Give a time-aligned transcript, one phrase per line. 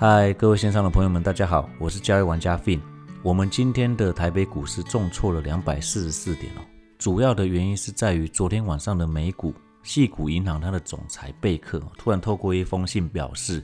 [0.00, 2.80] 嗨，各位线上的朋友们，大家好，我是交易玩家 Fin。
[3.20, 6.62] 我们今天的台北股市重挫了两百四十四点哦，
[6.96, 13.60] 主要的原因是在于昨天晚上的美股，系股银行它的总裁贝克突然透过一封信表示，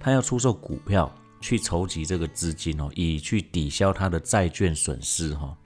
[0.00, 1.08] 他要出售股票
[1.40, 5.56] 去筹集这个资金哦，以去抵消他的债券损失哈。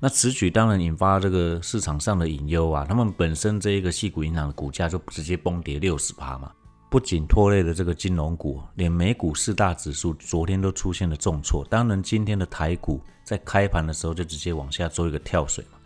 [0.00, 6.50] 那此举当然引发这个市场上的隐忧啊，他们本身这一个系股银行的股价就直接崩跌六十趴嘛。
[6.90, 11.62] 不仅拖累了这个金融股，连美股四大指数昨天都出现了重挫。
[11.68, 15.78] 当然，今天的台股在开盘的时候就直接往下做一个跳水嘛。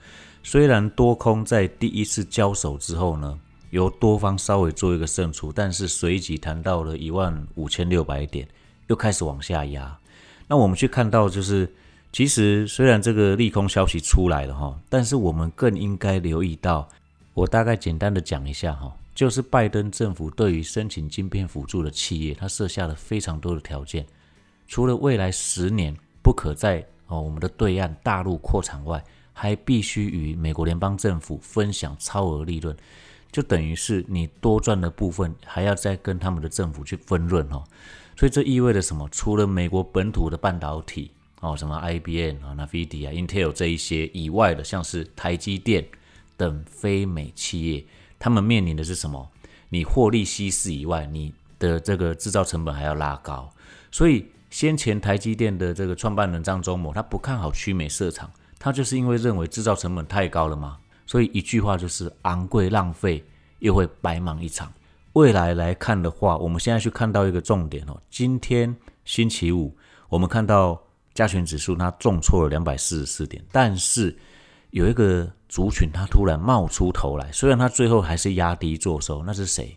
[0.44, 3.36] 虽然多空在第一次交手之后呢，
[3.70, 8.46] 由多方稍微做一个胜出，但是随即谈到了一万五千六百点，
[8.86, 9.98] 又开始往下压。
[10.46, 11.72] 那我们去看到，就是
[12.12, 16.88] 其实虽然这个利空消息出来了哈，但是我们更应该留意到，
[17.34, 18.92] 我大概简单的讲一下哈。
[19.14, 24.06] 就是拜登政府对于申请晶片辅助的企业，他设下了非常多的条件。
[24.66, 32.74] 除了未来十年不可在哦我们的对岸大陆扩产外，还必须与美国联邦政府分享超额利润，
[33.30, 37.62] 就等于是你多赚的部分还要再跟他们的政府去分润哦。
[38.16, 39.06] 所以这意味着什么？
[39.10, 45.86] 除了美国本土的半导体哦，什么 IBM 啊、NVIDIA、Intel 这一些以外的，像是台积电
[46.36, 47.84] 等非美企业。
[48.22, 49.28] 他们面临的是什么？
[49.68, 53.52] 你获利稀释以外，你的这个制造成本还要拉高。
[53.90, 60.78] 所以先前台积电的这个创办人张忠谋，他不看好区美设厂，他就是因为认为制造成本太高了嘛。
[61.04, 63.24] 所以一句话就是昂贵浪费，
[63.58, 64.72] 又会白忙一场。
[65.14, 68.00] 未来来看的话，我们现在去看到一个重点哦。
[68.08, 68.72] 今天
[69.04, 69.76] 星期五，
[70.08, 70.80] 我们看到
[71.12, 74.16] 加权指数它重挫了两百四十四点，但是。
[74.72, 79.76] 有一个族群，它突然冒出头来，虽然它最后还是压低做收，那是谁？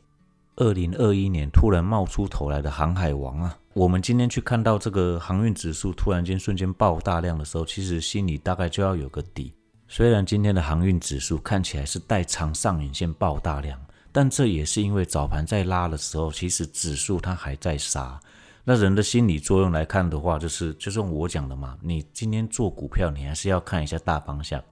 [0.56, 3.58] 二零二一年突然冒出头来的航海王啊！
[3.74, 9.53] 我们今天去看到这个航运指数突然间瞬间爆大量的时候，其实心里大概就要有个底。
[9.90, 13.78] 虽然今天的航运指数看起来是带长上影线爆大量，
[14.14, 18.18] 但这也是因为早盘在拉的时候，其实指数它还在杀。
[18.64, 24.64] 那人的心理作用来看的话，就是就是我讲的嘛，你今天做股票，你还是要看一下大方向。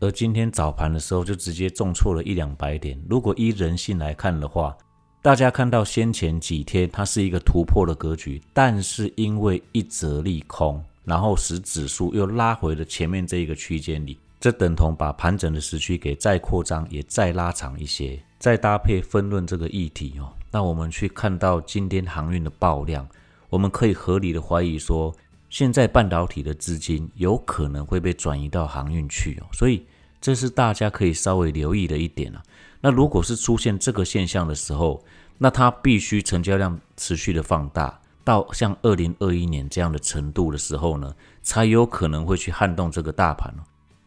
[0.00, 2.98] 而今天早盘的时候就直接重挫了一两百点。
[3.06, 4.74] 如果依人性来看的话，
[5.20, 18.18] 大家看到先前几天它是一个突破的格局，但是因为一则利空，然后使指数又拉回了前面这一个区间里，这等同把盘整的时区给再扩张，也再拉长一些。
[18.38, 23.06] 再搭配分论这个议题哦，那我们去看到今天航运的爆量，
[23.50, 25.14] 我们可以合理的怀疑说。
[25.50, 29.84] 现在半导体的资金有可能会被转移到航运去哦，所以
[30.20, 32.42] 这是大家可以稍微留意的一点啊。
[32.80, 35.04] 那如果是出现这个现象的时候，
[35.36, 41.12] 那它必须成交量持续的放大到像二零二一年这样的程度的时候呢，
[41.42, 43.62] 才有可能会去撼动这个大盘哦。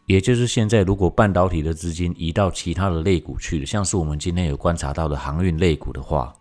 [0.06, 6.32] 也就是现在，如果半导体的资金移到其他的类股去了，像是我们今天有观察到的航运类股的话。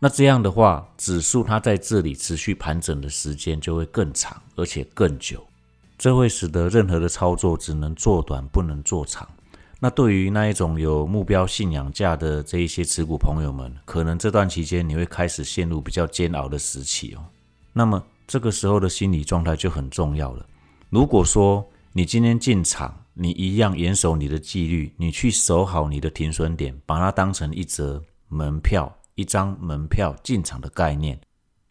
[0.00, 5.44] 那这样的话，指数它在这里持续盘整的时间就会更长，而且更久，
[5.98, 9.28] 这会使得任何的操作只能做短，不能做长。
[9.80, 17.24] 那对于那一种有目标信仰价的这一些持股朋友们，可能这段期间你会开始陷入比较煎熬的时期哦。
[17.72, 20.44] 那么这个时候的心理状态就很重要了。
[20.90, 28.92] 如果说你今天进场，你一样严守你的纪律，你去守好你的停损点，把它当成一则门票。
[29.18, 31.20] 一张门票进场的概念，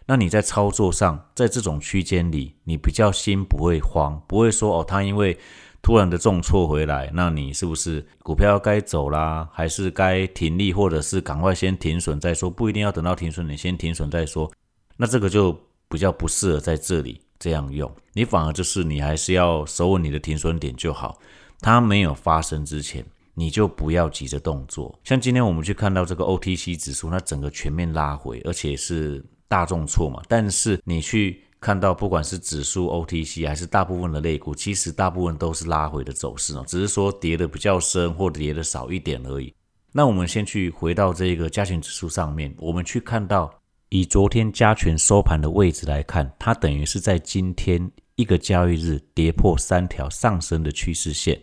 [0.05, 5.37] 那你在操作上，在这种区间里，你比较心不会慌，不会说哦，它因为
[5.81, 12.49] 突然的重挫回来，那你是不是股票该走啦，还是该停利，或者是赶快先停损再说？
[12.49, 14.51] 不一定要等到停损，你先停损再说。
[14.97, 21.17] 那这个就比较不适合在这里这样用，你反而就是你还是要守稳你的停损点就好，
[21.61, 23.05] 它没有发生之前。
[23.39, 24.99] 你就不要急着动作。
[25.03, 30.19] 像今天我们去看到这个 OTC 指数，它整个全面拉回，而且是大重挫嘛。
[30.27, 39.53] 但是你去看到，不管是指数 OTC 还是大部分的类股，其实大部分都是拉回的走势哦，只是说跌的比较深或跌的少一点而已。
[39.91, 43.53] 那我们先去回到这个加权指数上面，我们去看到
[43.89, 51.39] 以昨天加权收盘的位置来看，它等于是在今天一个交易日跌破三条上升的趋势线。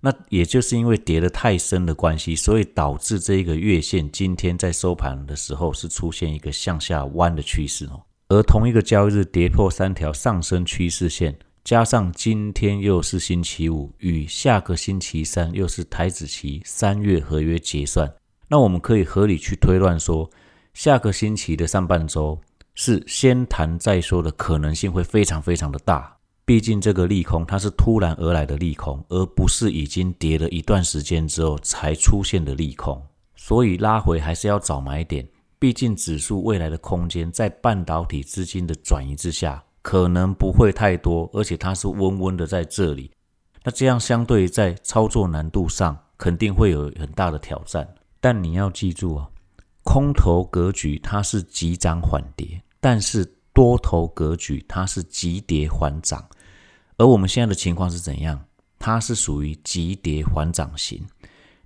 [0.00, 8.02] 那也就是因为跌得太深的关系，所以导致这一个月线今天在收盘的时候是出现一个向下弯的趋势哦。
[8.28, 18.12] 而同一个交易日跌破三条上升趋势线，加上今天又是星期五，与下个星期三又是台子期三月合约结算，
[18.48, 20.28] 那我们可以合理去推断说，
[20.74, 22.40] 下个星期的上半周
[22.74, 26.15] 是先谈再说的可能性会非常非常的大。
[26.46, 33.02] 毕竟这个利空它是突然而来的利空，而不是已经跌了一段时间之后才出现的利空。
[33.34, 35.28] 所以拉回还是要找买点。
[35.58, 43.10] 毕竟指数未来的空间在半导体资金的转移之下，可能不会太多，而且它是温温的在这里。
[43.64, 47.92] 那这样相对在操作难度上肯定会有很大的挑战。
[48.20, 49.28] 但你要记住啊，
[49.82, 56.24] 空头格局它是急涨缓跌，但是多头格局它是急跌缓涨。
[56.98, 58.42] 而我们现在的情况是怎样？
[58.78, 61.04] 它是属于急跌缓涨型。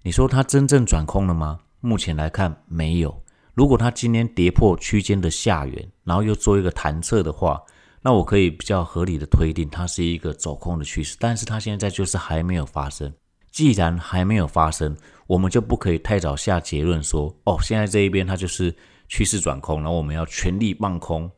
[0.02, 1.60] 你说它真正转空了吗？
[1.80, 3.22] 目前来看没有。
[3.54, 7.62] 如果它今天跌破区间的下缘，然后又做一个弹测的话，
[8.02, 11.16] 那我可以比较合理的推定它是一个走空的趋势。
[11.20, 13.12] 但是它现在就是还没有发生。
[13.52, 14.96] 既然还没有发生，
[15.26, 18.74] 我们就不可以太早下结论说，哦，现在这一边它就是
[19.08, 21.30] 趋势转空，然后我们要全力放空。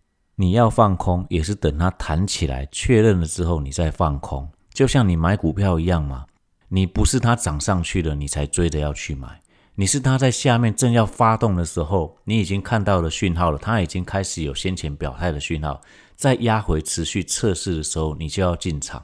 [0.42, 4.50] 你要放空，也是等它弹起来确认了之后，你再放空。
[4.74, 6.26] 就像你买股票一样嘛，
[6.68, 9.40] 你不是它涨上去了，你才追着要去买，
[9.76, 15.80] 你是它在下面正要发动的时候，你已经看到了讯号了，它已经开始有先前表态的讯号，
[16.16, 19.00] 在压回持续测试的时候，你就要进场。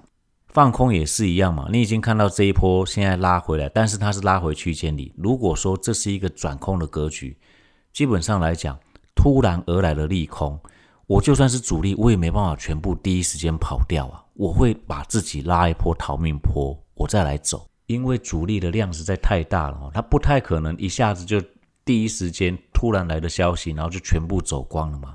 [0.49, 5.14] 放空也是一样嘛，你已经看到这一波现在拉回来，但是它是拉回区间里。
[5.17, 7.38] 如果说这是一个转空的格局，
[7.93, 8.76] 基本上来讲，
[9.14, 10.58] 突然而来的利空。
[11.09, 14.23] 我就算是主力，我也没办法全部第一时间跑掉啊！
[14.35, 17.67] 我会把自己拉一波逃命坡，我再来走。
[17.87, 21.43] 因为主力的量实在太大了，它不太可能一下子就
[21.83, 25.15] 第一时间突然来的消息，然后就全部走光了嘛。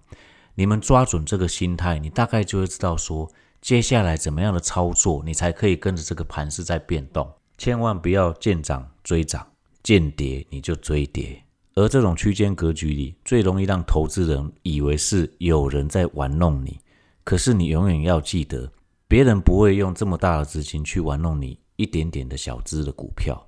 [0.55, 3.31] 你们抓准这个心态，你大概就会知道说，
[3.61, 7.31] 接下来怎么样的操作，你才可以跟着这个盘势在变动。
[7.59, 9.47] 千万不要见涨追涨，
[9.83, 11.42] 见跌你就追跌。
[11.75, 16.79] 而这种区间格局里，最容易让投资人以为是有人在玩弄你。
[17.23, 18.71] 可是你永远要记得，
[19.07, 23.43] 别人不会用这么大的资金去玩弄你一点点的小资的股票，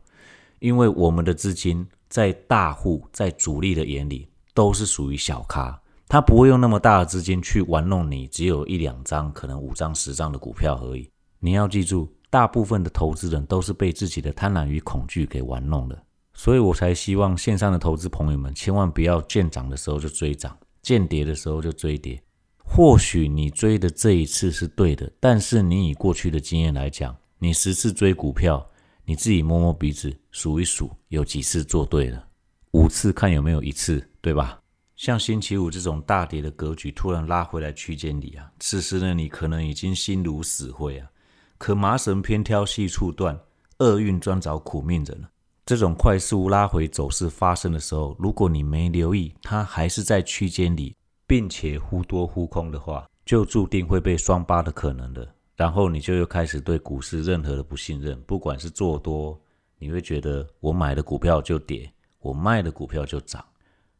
[0.60, 11.08] 因为我们的资金在大户、在主力的眼里都是属于小咖，他不会用那么大的资金去玩弄你只有一两张、可能五张、十张的股票而已。
[11.40, 16.02] 你要记住，大部分的投资人都是被自己的贪婪与恐惧给玩弄了。
[16.38, 22.22] 所以我才希望线上的投资朋友们千万不要见涨的时候就追涨，见跌的时候就追跌。
[22.58, 28.64] 或许你追的这一次是对的，但是你以过去的经验来讲，你十次追股票，
[29.06, 32.28] 你自己摸摸鼻子数一数，有几次做对了？
[32.72, 34.60] 五次看有没有一次，对吧？
[34.98, 41.08] 像星期五这种大跌的格局突然拉回来区间里啊，此时呢你可能已经心如死灰啊。
[41.58, 43.40] 可麻绳偏挑细处断，
[43.80, 45.30] 厄运专找苦命人了。
[45.66, 50.96] 这种快速拉回走势发生的时候，如果你没留意，它还是在区间里，
[51.26, 55.28] 并且忽多忽空的话，就注定会被双八的可能的。
[55.56, 59.42] 然后你就又开始对股市任何的不信任，不管是做多，
[59.80, 63.44] 你会觉得我买的股票就跌，我卖的股票就涨，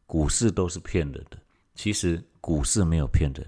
[0.06, 1.36] 股市都是骗人的。
[1.74, 3.44] 其实股市没有骗人，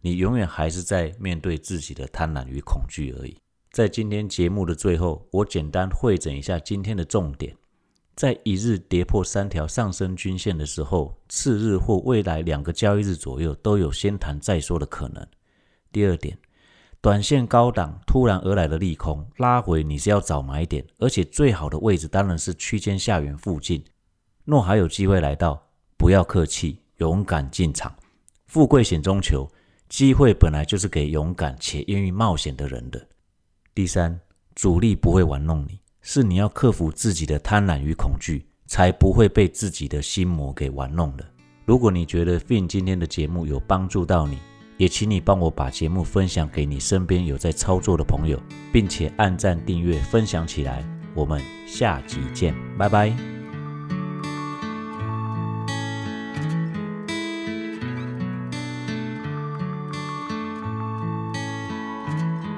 [0.00, 3.36] 你永远还是在面对自己的贪婪与恐惧而已。
[3.70, 7.54] 在今天节目的最后，我简单汇整一下今天的重点。
[8.18, 15.24] 在一日跌破三条上升均线的时候，次日或未来两个交易日左右都有先谈再说的可能。
[15.92, 16.36] 第二点，
[17.00, 23.84] 短线高档突然而来的利空拉回，你是要找买点，而且最好的位置当然是区间下缘附近。
[24.44, 27.94] 若还有机会来到，不要客气，勇敢进场。
[28.48, 29.48] 富贵险中求，
[29.88, 33.06] 机会本来就是给勇敢且愿意冒险的人的。
[33.72, 34.18] 第三，
[34.56, 35.78] 主力不会玩弄你，
[36.10, 41.24] 是你要克服自己的贪婪与恐惧，才不会被自己的心魔给玩弄了。
[41.66, 44.38] 如果你觉得 Fin 今天的节目有帮助到你，
[44.78, 48.40] 也请你帮我把节目分享给你身边有在操作的朋友，
[48.72, 50.82] 并且按赞、订阅、分享起来。
[51.14, 53.37] 我们下集见，拜拜。